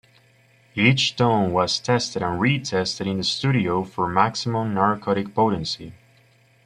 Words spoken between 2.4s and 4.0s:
retested in the studio